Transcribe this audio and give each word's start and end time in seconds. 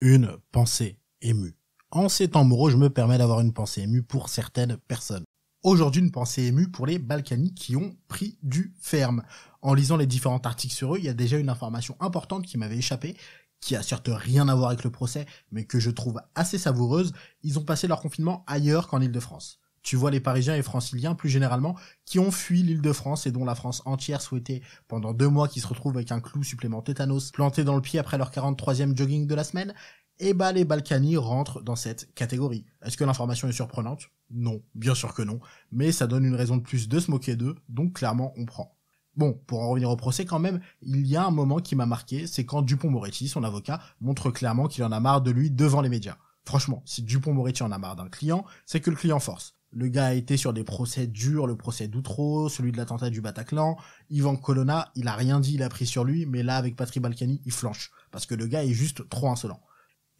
une 0.00 0.36
pensée 0.52 1.00
émue. 1.22 1.56
En 1.90 2.08
ces 2.08 2.28
temps 2.28 2.44
moraux, 2.44 2.70
je 2.70 2.76
me 2.76 2.90
permets 2.90 3.18
d'avoir 3.18 3.40
une 3.40 3.52
pensée 3.52 3.82
émue 3.82 4.02
pour 4.02 4.28
certaines 4.28 4.76
personnes. 4.76 5.24
Aujourd'hui, 5.64 6.02
une 6.02 6.12
pensée 6.12 6.44
émue 6.44 6.70
pour 6.70 6.86
les 6.86 6.98
Balkany 6.98 7.52
qui 7.52 7.74
ont 7.74 7.96
pris 8.06 8.38
du 8.42 8.74
ferme. 8.80 9.24
En 9.60 9.74
lisant 9.74 9.96
les 9.96 10.06
différents 10.06 10.38
articles 10.38 10.74
sur 10.74 10.94
eux, 10.94 10.98
il 10.98 11.04
y 11.04 11.08
a 11.08 11.14
déjà 11.14 11.36
une 11.36 11.48
information 11.48 11.96
importante 11.98 12.46
qui 12.46 12.58
m'avait 12.58 12.76
échappé, 12.76 13.16
qui 13.60 13.74
a 13.74 13.82
certes 13.82 14.10
rien 14.12 14.48
à 14.48 14.54
voir 14.54 14.68
avec 14.68 14.84
le 14.84 14.90
procès, 14.90 15.26
mais 15.50 15.64
que 15.64 15.80
je 15.80 15.90
trouve 15.90 16.20
assez 16.36 16.58
savoureuse. 16.58 17.12
Ils 17.42 17.58
ont 17.58 17.64
passé 17.64 17.88
leur 17.88 18.00
confinement 18.00 18.44
ailleurs 18.46 18.86
qu'en 18.86 19.00
Ile-de-France. 19.00 19.58
Tu 19.82 19.96
vois 19.96 20.10
les 20.10 20.20
Parisiens 20.20 20.56
et 20.56 20.62
Franciliens, 20.62 21.14
plus 21.14 21.28
généralement, 21.28 21.76
qui 22.04 22.18
ont 22.18 22.30
fui 22.30 22.62
l'île 22.62 22.82
de 22.82 22.92
France 22.92 23.26
et 23.26 23.32
dont 23.32 23.44
la 23.44 23.54
France 23.54 23.82
entière 23.84 24.20
souhaitait, 24.20 24.62
pendant 24.86 25.12
deux 25.12 25.28
mois, 25.28 25.48
qu'ils 25.48 25.62
se 25.62 25.66
retrouvent 25.66 25.96
avec 25.96 26.12
un 26.12 26.20
clou 26.20 26.42
supplément 26.42 26.82
tétanos 26.82 27.32
planté 27.32 27.64
dans 27.64 27.74
le 27.74 27.80
pied 27.80 27.98
après 27.98 28.18
leur 28.18 28.30
43e 28.30 28.96
jogging 28.96 29.26
de 29.26 29.34
la 29.34 29.44
semaine, 29.44 29.74
et 30.20 30.30
eh 30.30 30.34
bah 30.34 30.50
les 30.50 30.64
Balkany 30.64 31.16
rentrent 31.16 31.62
dans 31.62 31.76
cette 31.76 32.12
catégorie. 32.14 32.64
Est-ce 32.84 32.96
que 32.96 33.04
l'information 33.04 33.46
est 33.48 33.52
surprenante? 33.52 34.10
Non, 34.30 34.60
bien 34.74 34.96
sûr 34.96 35.14
que 35.14 35.22
non, 35.22 35.38
mais 35.70 35.92
ça 35.92 36.08
donne 36.08 36.24
une 36.24 36.34
raison 36.34 36.56
de 36.56 36.62
plus 36.62 36.88
de 36.88 36.98
se 36.98 37.10
moquer 37.10 37.36
d'eux, 37.36 37.54
donc 37.68 37.92
clairement 37.92 38.32
on 38.36 38.44
prend. 38.44 38.76
Bon, 39.14 39.32
pour 39.46 39.62
en 39.62 39.70
revenir 39.70 39.90
au 39.90 39.96
procès 39.96 40.24
quand 40.24 40.38
même, 40.38 40.60
il 40.82 41.06
y 41.06 41.16
a 41.16 41.24
un 41.24 41.30
moment 41.30 41.58
qui 41.58 41.76
m'a 41.76 41.86
marqué, 41.86 42.26
c'est 42.26 42.44
quand 42.44 42.62
Dupont-Moretti, 42.62 43.28
son 43.28 43.42
avocat, 43.42 43.80
montre 44.00 44.30
clairement 44.30 44.68
qu'il 44.68 44.84
en 44.84 44.92
a 44.92 45.00
marre 45.00 45.22
de 45.22 45.30
lui 45.30 45.50
devant 45.50 45.80
les 45.80 45.88
médias. 45.88 46.18
Franchement, 46.44 46.82
si 46.84 47.02
Dupont-Moretti 47.02 47.62
en 47.62 47.72
a 47.72 47.78
marre 47.78 47.96
d'un 47.96 48.08
client, 48.08 48.44
c'est 48.64 48.80
que 48.80 48.90
le 48.90 48.96
client 48.96 49.18
force. 49.18 49.57
Le 49.70 49.88
gars 49.88 50.06
a 50.06 50.14
été 50.14 50.36
sur 50.36 50.52
des 50.54 50.64
procès 50.64 51.06
durs, 51.06 51.46
le 51.46 51.56
procès 51.56 51.88
d'Outreau, 51.88 52.48
celui 52.48 52.72
de 52.72 52.78
l'attentat 52.78 53.10
du 53.10 53.20
Bataclan. 53.20 53.76
Ivan 54.08 54.36
Colonna, 54.36 54.90
il 54.94 55.08
a 55.08 55.14
rien 55.14 55.40
dit, 55.40 55.54
il 55.54 55.62
a 55.62 55.68
pris 55.68 55.86
sur 55.86 56.04
lui, 56.04 56.24
mais 56.24 56.42
là, 56.42 56.56
avec 56.56 56.74
Patrick 56.74 57.02
Balkany, 57.02 57.42
il 57.44 57.52
flanche. 57.52 57.90
Parce 58.10 58.24
que 58.24 58.34
le 58.34 58.46
gars 58.46 58.64
est 58.64 58.72
juste 58.72 59.08
trop 59.10 59.28
insolent. 59.28 59.60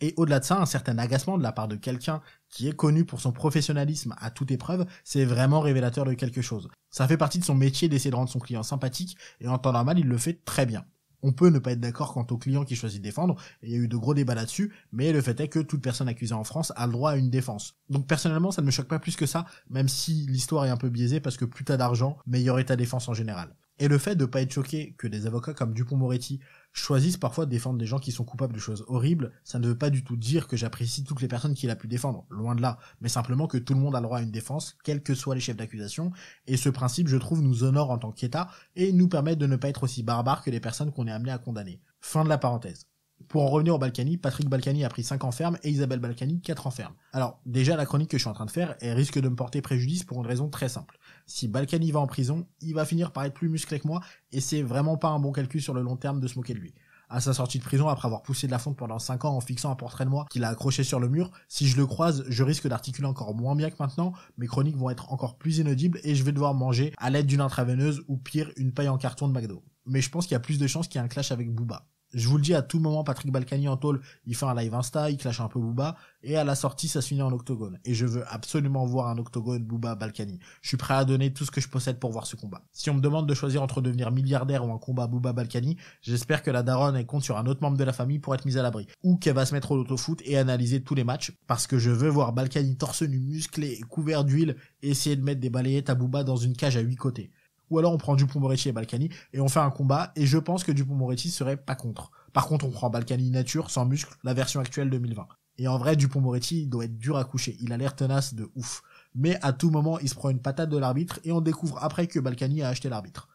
Et 0.00 0.14
au-delà 0.16 0.38
de 0.40 0.44
ça, 0.44 0.60
un 0.60 0.66
certain 0.66 0.98
agacement 0.98 1.38
de 1.38 1.42
la 1.42 1.52
part 1.52 1.66
de 1.66 1.76
quelqu'un 1.76 2.20
qui 2.50 2.68
est 2.68 2.76
connu 2.76 3.04
pour 3.04 3.20
son 3.20 3.32
professionnalisme 3.32 4.14
à 4.18 4.30
toute 4.30 4.50
épreuve, 4.50 4.86
c'est 5.02 5.24
vraiment 5.24 5.60
révélateur 5.60 6.04
de 6.04 6.12
quelque 6.14 6.42
chose. 6.42 6.68
Ça 6.90 7.08
fait 7.08 7.16
partie 7.16 7.38
de 7.38 7.44
son 7.44 7.54
métier 7.54 7.88
d'essayer 7.88 8.10
de 8.10 8.16
rendre 8.16 8.30
son 8.30 8.38
client 8.38 8.62
sympathique, 8.62 9.16
et 9.40 9.48
en 9.48 9.58
temps 9.58 9.72
normal, 9.72 9.98
il 9.98 10.06
le 10.06 10.18
fait 10.18 10.44
très 10.44 10.66
bien. 10.66 10.84
On 11.22 11.32
peut 11.32 11.48
ne 11.48 11.58
pas 11.58 11.72
être 11.72 11.80
d'accord 11.80 12.12
quant 12.12 12.26
au 12.30 12.38
client 12.38 12.64
qui 12.64 12.76
choisit 12.76 13.00
de 13.00 13.04
défendre, 13.04 13.36
il 13.62 13.70
y 13.70 13.74
a 13.74 13.78
eu 13.78 13.88
de 13.88 13.96
gros 13.96 14.14
débats 14.14 14.34
là-dessus, 14.34 14.72
mais 14.92 15.12
le 15.12 15.20
fait 15.20 15.40
est 15.40 15.48
que 15.48 15.58
toute 15.58 15.82
personne 15.82 16.08
accusée 16.08 16.34
en 16.34 16.44
France 16.44 16.72
a 16.76 16.86
le 16.86 16.92
droit 16.92 17.12
à 17.12 17.16
une 17.16 17.30
défense. 17.30 17.74
Donc 17.90 18.06
personnellement, 18.06 18.50
ça 18.50 18.62
ne 18.62 18.66
me 18.66 18.70
choque 18.70 18.88
pas 18.88 18.98
plus 18.98 19.16
que 19.16 19.26
ça, 19.26 19.46
même 19.70 19.88
si 19.88 20.26
l'histoire 20.28 20.64
est 20.66 20.70
un 20.70 20.76
peu 20.76 20.88
biaisée 20.88 21.20
parce 21.20 21.36
que 21.36 21.44
plus 21.44 21.64
t'as 21.64 21.76
d'argent, 21.76 22.18
meilleure 22.26 22.58
est 22.58 22.66
ta 22.66 22.76
défense 22.76 23.08
en 23.08 23.14
général. 23.14 23.54
Et 23.80 23.88
le 23.88 23.98
fait 23.98 24.16
de 24.16 24.24
pas 24.24 24.42
être 24.42 24.52
choqué 24.52 24.94
que 24.98 25.06
des 25.06 25.26
avocats 25.26 25.54
comme 25.54 25.72
Dupont-Moretti 25.72 26.40
choisissent 26.72 27.16
parfois 27.16 27.46
de 27.46 27.50
défendre 27.50 27.78
des 27.78 27.86
gens 27.86 27.98
qui 27.98 28.12
sont 28.12 28.24
coupables 28.24 28.54
de 28.54 28.58
choses 28.58 28.84
horribles, 28.88 29.32
ça 29.44 29.58
ne 29.58 29.68
veut 29.68 29.78
pas 29.78 29.90
du 29.90 30.04
tout 30.04 30.16
dire 30.16 30.48
que 30.48 30.56
j'apprécie 30.56 31.04
toutes 31.04 31.20
les 31.20 31.28
personnes 31.28 31.54
qu'il 31.54 31.70
a 31.70 31.76
pu 31.76 31.88
défendre, 31.88 32.26
loin 32.30 32.54
de 32.54 32.62
là, 32.62 32.78
mais 33.00 33.08
simplement 33.08 33.46
que 33.46 33.58
tout 33.58 33.74
le 33.74 33.80
monde 33.80 33.94
a 33.96 34.00
le 34.00 34.04
droit 34.04 34.18
à 34.18 34.22
une 34.22 34.30
défense, 34.30 34.76
quels 34.84 35.02
que 35.02 35.14
soient 35.14 35.34
les 35.34 35.40
chefs 35.40 35.56
d'accusation, 35.56 36.12
et 36.46 36.56
ce 36.56 36.68
principe, 36.68 37.08
je 37.08 37.16
trouve, 37.16 37.42
nous 37.42 37.64
honore 37.64 37.90
en 37.90 37.98
tant 37.98 38.12
qu'État, 38.12 38.48
et 38.76 38.92
nous 38.92 39.08
permet 39.08 39.36
de 39.36 39.46
ne 39.46 39.56
pas 39.56 39.68
être 39.68 39.84
aussi 39.84 40.02
barbares 40.02 40.42
que 40.42 40.50
les 40.50 40.60
personnes 40.60 40.92
qu'on 40.92 41.06
est 41.06 41.12
amené 41.12 41.32
à 41.32 41.38
condamner. 41.38 41.80
Fin 42.00 42.24
de 42.24 42.28
la 42.28 42.38
parenthèse. 42.38 42.86
Pour 43.26 43.42
en 43.42 43.48
revenir 43.48 43.74
au 43.74 43.78
Balkany, 43.78 44.16
Patrick 44.16 44.48
Balkany 44.48 44.84
a 44.84 44.88
pris 44.88 45.02
5 45.02 45.24
ans 45.24 45.32
ferme 45.32 45.58
et 45.62 45.70
Isabelle 45.70 45.98
Balkany 45.98 46.40
4 46.40 46.66
ans 46.66 46.70
ferme. 46.70 46.94
Alors, 47.12 47.40
déjà, 47.44 47.76
la 47.76 47.84
chronique 47.84 48.10
que 48.10 48.16
je 48.16 48.22
suis 48.22 48.30
en 48.30 48.34
train 48.34 48.46
de 48.46 48.50
faire, 48.50 48.74
elle 48.80 48.96
risque 48.96 49.18
de 49.18 49.28
me 49.28 49.36
porter 49.36 49.60
préjudice 49.60 50.04
pour 50.04 50.18
une 50.18 50.26
raison 50.26 50.48
très 50.48 50.68
simple. 50.68 50.98
Si 51.26 51.46
Balkany 51.46 51.92
va 51.92 52.00
en 52.00 52.06
prison, 52.06 52.46
il 52.62 52.74
va 52.74 52.86
finir 52.86 53.12
par 53.12 53.24
être 53.24 53.34
plus 53.34 53.50
musclé 53.50 53.80
que 53.80 53.86
moi, 53.86 54.00
et 54.32 54.40
c'est 54.40 54.62
vraiment 54.62 54.96
pas 54.96 55.08
un 55.08 55.18
bon 55.18 55.32
calcul 55.32 55.60
sur 55.60 55.74
le 55.74 55.82
long 55.82 55.96
terme 55.96 56.20
de 56.20 56.28
se 56.28 56.36
moquer 56.36 56.54
de 56.54 56.60
lui. 56.60 56.74
À 57.10 57.20
sa 57.20 57.32
sortie 57.32 57.58
de 57.58 57.64
prison, 57.64 57.88
après 57.88 58.06
avoir 58.06 58.22
poussé 58.22 58.46
de 58.46 58.52
la 58.52 58.58
fonte 58.58 58.76
pendant 58.76 58.98
5 58.98 59.24
ans 59.24 59.36
en 59.36 59.40
fixant 59.40 59.70
un 59.70 59.76
portrait 59.76 60.04
de 60.04 60.10
moi 60.10 60.26
qu'il 60.30 60.44
a 60.44 60.48
accroché 60.48 60.84
sur 60.84 61.00
le 61.00 61.08
mur, 61.08 61.30
si 61.48 61.66
je 61.66 61.76
le 61.76 61.86
croise, 61.86 62.24
je 62.28 62.42
risque 62.42 62.68
d'articuler 62.68 63.08
encore 63.08 63.34
moins 63.34 63.56
bien 63.56 63.70
que 63.70 63.76
maintenant, 63.78 64.12
mes 64.36 64.46
chroniques 64.46 64.76
vont 64.76 64.90
être 64.90 65.10
encore 65.12 65.38
plus 65.38 65.58
inaudibles 65.58 66.00
et 66.02 66.14
je 66.14 66.22
vais 66.22 66.32
devoir 66.32 66.52
manger 66.52 66.92
à 66.98 67.08
l'aide 67.08 67.26
d'une 67.26 67.40
intraveineuse 67.40 68.02
ou 68.08 68.18
pire, 68.18 68.50
une 68.56 68.72
paille 68.72 68.88
en 68.88 68.98
carton 68.98 69.26
de 69.26 69.32
McDo. 69.32 69.62
Mais 69.86 70.02
je 70.02 70.10
pense 70.10 70.26
qu'il 70.26 70.34
y 70.34 70.36
a 70.36 70.40
plus 70.40 70.58
de 70.58 70.66
chances 70.66 70.86
qu'il 70.86 70.98
y 70.98 71.02
ait 71.02 71.04
un 71.04 71.08
clash 71.08 71.32
avec 71.32 71.50
Booba. 71.50 71.86
Je 72.14 72.26
vous 72.26 72.36
le 72.38 72.42
dis 72.42 72.54
à 72.54 72.62
tout 72.62 72.80
moment, 72.80 73.04
Patrick 73.04 73.30
Balkany 73.30 73.68
en 73.68 73.76
tôle, 73.76 74.00
il 74.24 74.34
fait 74.34 74.46
un 74.46 74.54
live 74.54 74.74
Insta, 74.74 75.10
il 75.10 75.18
clash 75.18 75.40
un 75.40 75.48
peu 75.48 75.60
Booba, 75.60 75.96
et 76.22 76.36
à 76.36 76.44
la 76.44 76.54
sortie, 76.54 76.88
ça 76.88 77.02
se 77.02 77.08
finit 77.08 77.20
en 77.20 77.32
octogone. 77.32 77.78
Et 77.84 77.92
je 77.92 78.06
veux 78.06 78.24
absolument 78.28 78.86
voir 78.86 79.08
un 79.08 79.18
octogone 79.18 79.62
Booba 79.62 79.94
Balkany. 79.94 80.38
Je 80.62 80.68
suis 80.68 80.78
prêt 80.78 80.94
à 80.94 81.04
donner 81.04 81.34
tout 81.34 81.44
ce 81.44 81.50
que 81.50 81.60
je 81.60 81.68
possède 81.68 81.98
pour 81.98 82.10
voir 82.10 82.26
ce 82.26 82.34
combat. 82.34 82.62
Si 82.72 82.88
on 82.88 82.94
me 82.94 83.00
demande 83.00 83.28
de 83.28 83.34
choisir 83.34 83.62
entre 83.62 83.82
devenir 83.82 84.10
milliardaire 84.10 84.66
ou 84.66 84.72
un 84.72 84.78
combat 84.78 85.06
Booba 85.06 85.34
Balkany, 85.34 85.76
j'espère 86.00 86.42
que 86.42 86.50
la 86.50 86.62
daronne 86.62 87.04
compte 87.04 87.24
sur 87.24 87.36
un 87.36 87.44
autre 87.46 87.60
membre 87.60 87.76
de 87.76 87.84
la 87.84 87.92
famille 87.92 88.18
pour 88.18 88.34
être 88.34 88.46
mise 88.46 88.56
à 88.56 88.62
l'abri. 88.62 88.86
Ou 89.02 89.16
qu'elle 89.16 89.34
va 89.34 89.44
se 89.44 89.54
mettre 89.54 89.72
au 89.72 89.76
loto-foot 89.76 90.22
et 90.24 90.38
analyser 90.38 90.82
tous 90.82 90.94
les 90.94 91.04
matchs, 91.04 91.32
parce 91.46 91.66
que 91.66 91.78
je 91.78 91.90
veux 91.90 92.08
voir 92.08 92.32
Balkany 92.32 92.76
torse 92.78 93.02
nu 93.02 93.18
musclé 93.20 93.80
couvert 93.90 94.24
d'huile 94.24 94.56
essayer 94.80 95.16
de 95.16 95.22
mettre 95.22 95.40
des 95.40 95.50
balayettes 95.50 95.90
à 95.90 95.94
Booba 95.94 96.24
dans 96.24 96.36
une 96.36 96.56
cage 96.56 96.78
à 96.78 96.80
huit 96.80 96.96
côtés 96.96 97.30
ou 97.70 97.78
alors 97.78 97.92
on 97.92 97.98
prend 97.98 98.16
Dupont-Moretti 98.16 98.68
et 98.68 98.72
Balkany 98.72 99.10
et 99.32 99.40
on 99.40 99.48
fait 99.48 99.60
un 99.60 99.70
combat 99.70 100.12
et 100.16 100.26
je 100.26 100.38
pense 100.38 100.64
que 100.64 100.72
Dupont-Moretti 100.72 101.30
serait 101.30 101.56
pas 101.56 101.74
contre. 101.74 102.10
Par 102.32 102.46
contre, 102.46 102.66
on 102.66 102.70
prend 102.70 102.90
Balkany 102.90 103.30
nature, 103.30 103.70
sans 103.70 103.86
muscle, 103.86 104.14
la 104.24 104.34
version 104.34 104.60
actuelle 104.60 104.90
2020. 104.90 105.26
Et 105.58 105.66
en 105.66 105.76
vrai, 105.76 105.96
Dupont-Moretti, 105.96 106.66
doit 106.66 106.84
être 106.84 106.98
dur 106.98 107.16
à 107.16 107.24
coucher. 107.24 107.56
Il 107.60 107.72
a 107.72 107.76
l'air 107.76 107.96
tenace 107.96 108.34
de 108.34 108.48
ouf. 108.54 108.82
Mais 109.14 109.38
à 109.42 109.52
tout 109.52 109.70
moment, 109.70 109.98
il 109.98 110.08
se 110.08 110.14
prend 110.14 110.30
une 110.30 110.40
patate 110.40 110.70
de 110.70 110.76
l'arbitre 110.76 111.18
et 111.24 111.32
on 111.32 111.40
découvre 111.40 111.82
après 111.82 112.06
que 112.06 112.20
Balkany 112.20 112.62
a 112.62 112.68
acheté 112.68 112.88
l'arbitre. 112.88 113.28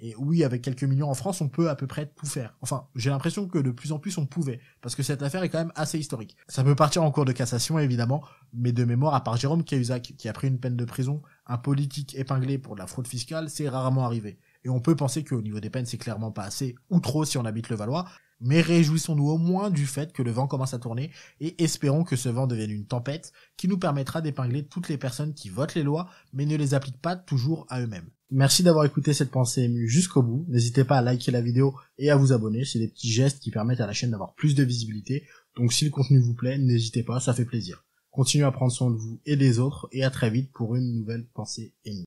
Et 0.00 0.14
oui, 0.16 0.42
avec 0.42 0.62
quelques 0.62 0.84
millions 0.84 1.08
en 1.08 1.14
France, 1.14 1.40
on 1.40 1.48
peut 1.48 1.70
à 1.70 1.76
peu 1.76 1.86
près 1.86 2.06
tout 2.06 2.26
faire. 2.26 2.56
Enfin, 2.60 2.88
j'ai 2.96 3.10
l'impression 3.10 3.46
que 3.46 3.58
de 3.58 3.70
plus 3.70 3.92
en 3.92 3.98
plus 3.98 4.18
on 4.18 4.26
pouvait, 4.26 4.60
parce 4.80 4.94
que 4.94 5.02
cette 5.02 5.22
affaire 5.22 5.42
est 5.42 5.48
quand 5.48 5.58
même 5.58 5.72
assez 5.76 5.98
historique. 5.98 6.36
Ça 6.48 6.64
peut 6.64 6.74
partir 6.74 7.02
en 7.04 7.10
cours 7.10 7.24
de 7.24 7.32
cassation, 7.32 7.78
évidemment, 7.78 8.22
mais 8.52 8.72
de 8.72 8.84
mémoire, 8.84 9.14
à 9.14 9.22
part 9.22 9.36
Jérôme 9.36 9.64
Cahuzac, 9.64 10.14
qui 10.18 10.28
a 10.28 10.32
pris 10.32 10.48
une 10.48 10.58
peine 10.58 10.76
de 10.76 10.84
prison, 10.84 11.22
un 11.46 11.58
politique 11.58 12.14
épinglé 12.16 12.58
pour 12.58 12.74
de 12.74 12.80
la 12.80 12.86
fraude 12.86 13.06
fiscale, 13.06 13.48
c'est 13.48 13.68
rarement 13.68 14.04
arrivé. 14.04 14.38
Et 14.64 14.68
on 14.68 14.80
peut 14.80 14.96
penser 14.96 15.24
qu'au 15.24 15.42
niveau 15.42 15.60
des 15.60 15.70
peines, 15.70 15.86
c'est 15.86 15.98
clairement 15.98 16.32
pas 16.32 16.44
assez, 16.44 16.74
ou 16.90 17.00
trop 17.00 17.24
si 17.24 17.38
on 17.38 17.44
habite 17.44 17.68
le 17.68 17.76
Valois, 17.76 18.06
mais 18.40 18.60
réjouissons-nous 18.60 19.28
au 19.28 19.38
moins 19.38 19.70
du 19.70 19.86
fait 19.86 20.12
que 20.12 20.22
le 20.22 20.30
vent 20.30 20.46
commence 20.46 20.74
à 20.74 20.78
tourner 20.78 21.10
et 21.40 21.62
espérons 21.62 22.04
que 22.04 22.16
ce 22.16 22.28
vent 22.28 22.46
devienne 22.46 22.70
une 22.70 22.86
tempête 22.86 23.32
qui 23.56 23.68
nous 23.68 23.78
permettra 23.78 24.20
d'épingler 24.20 24.66
toutes 24.66 24.88
les 24.88 24.98
personnes 24.98 25.34
qui 25.34 25.48
votent 25.48 25.74
les 25.74 25.82
lois 25.82 26.08
mais 26.32 26.46
ne 26.46 26.56
les 26.56 26.74
appliquent 26.74 27.00
pas 27.00 27.16
toujours 27.16 27.66
à 27.68 27.80
eux-mêmes. 27.80 28.10
Merci 28.30 28.62
d'avoir 28.62 28.84
écouté 28.84 29.12
cette 29.12 29.30
pensée 29.30 29.62
émue 29.62 29.88
jusqu'au 29.88 30.22
bout. 30.22 30.44
N'hésitez 30.48 30.82
pas 30.82 30.98
à 30.98 31.02
liker 31.02 31.30
la 31.30 31.40
vidéo 31.40 31.74
et 31.98 32.10
à 32.10 32.16
vous 32.16 32.32
abonner. 32.32 32.64
C'est 32.64 32.80
des 32.80 32.88
petits 32.88 33.12
gestes 33.12 33.38
qui 33.38 33.50
permettent 33.50 33.80
à 33.80 33.86
la 33.86 33.92
chaîne 33.92 34.10
d'avoir 34.10 34.34
plus 34.34 34.54
de 34.54 34.64
visibilité. 34.64 35.24
Donc 35.56 35.72
si 35.72 35.84
le 35.84 35.90
contenu 35.90 36.18
vous 36.18 36.34
plaît, 36.34 36.58
n'hésitez 36.58 37.04
pas, 37.04 37.20
ça 37.20 37.32
fait 37.32 37.44
plaisir. 37.44 37.84
Continuez 38.10 38.44
à 38.44 38.50
prendre 38.50 38.72
soin 38.72 38.90
de 38.90 38.96
vous 38.96 39.20
et 39.24 39.36
des 39.36 39.58
autres 39.58 39.88
et 39.92 40.04
à 40.04 40.10
très 40.10 40.30
vite 40.30 40.50
pour 40.52 40.74
une 40.74 40.98
nouvelle 40.98 41.26
pensée 41.34 41.74
émue. 41.84 42.02